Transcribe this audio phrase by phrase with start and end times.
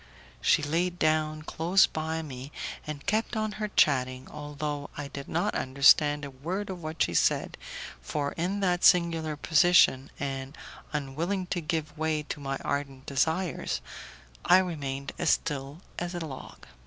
[0.41, 2.51] She laid down close by me,
[2.87, 7.13] and kept on her chatting, although I did not understand a word of what she
[7.13, 7.55] said,
[8.01, 10.57] for in that singular position, and
[10.91, 13.79] unwilling to give way to my ardent desires,
[14.43, 16.65] I remained as still as a log.